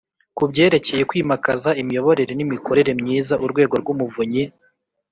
Ku 0.37 0.43
byerekeye 0.51 1.01
kwimakaza 1.09 1.69
imiyoborere 1.81 2.31
n 2.35 2.41
imikorere 2.45 2.91
myiza 3.01 3.33
Urwego 3.45 3.75
rw 3.81 3.87
umuvunyi 3.93 4.43